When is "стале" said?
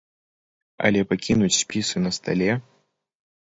2.19-2.51